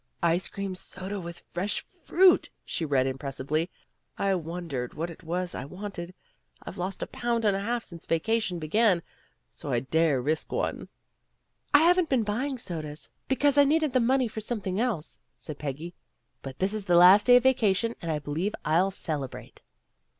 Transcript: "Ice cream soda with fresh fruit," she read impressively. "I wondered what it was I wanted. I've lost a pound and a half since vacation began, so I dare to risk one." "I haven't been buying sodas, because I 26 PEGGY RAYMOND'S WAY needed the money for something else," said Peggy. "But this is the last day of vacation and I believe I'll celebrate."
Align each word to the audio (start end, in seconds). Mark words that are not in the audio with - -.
"Ice 0.23 0.47
cream 0.47 0.73
soda 0.73 1.19
with 1.19 1.43
fresh 1.51 1.85
fruit," 2.03 2.49
she 2.65 2.85
read 2.85 3.05
impressively. 3.05 3.69
"I 4.17 4.33
wondered 4.33 4.95
what 4.95 5.11
it 5.11 5.21
was 5.21 5.53
I 5.53 5.63
wanted. 5.63 6.11
I've 6.63 6.79
lost 6.79 7.03
a 7.03 7.05
pound 7.05 7.45
and 7.45 7.55
a 7.55 7.59
half 7.59 7.83
since 7.83 8.07
vacation 8.07 8.57
began, 8.57 9.03
so 9.51 9.71
I 9.71 9.81
dare 9.81 10.15
to 10.15 10.21
risk 10.21 10.51
one." 10.51 10.87
"I 11.71 11.83
haven't 11.83 12.09
been 12.09 12.23
buying 12.23 12.57
sodas, 12.57 13.11
because 13.27 13.59
I 13.59 13.61
26 13.61 13.61
PEGGY 13.61 13.61
RAYMOND'S 13.61 13.61
WAY 13.61 13.75
needed 13.75 13.93
the 14.07 14.11
money 14.13 14.27
for 14.27 14.41
something 14.41 14.79
else," 14.79 15.19
said 15.37 15.59
Peggy. 15.59 15.93
"But 16.41 16.57
this 16.57 16.73
is 16.73 16.85
the 16.85 16.95
last 16.95 17.27
day 17.27 17.35
of 17.35 17.43
vacation 17.43 17.93
and 18.01 18.11
I 18.11 18.17
believe 18.17 18.55
I'll 18.65 18.89
celebrate." 18.89 19.61